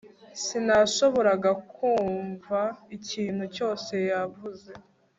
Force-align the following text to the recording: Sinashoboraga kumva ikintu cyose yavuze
Sinashoboraga 0.43 1.51
kumva 1.73 2.59
ikintu 2.97 3.43
cyose 3.55 3.93
yavuze 4.11 4.71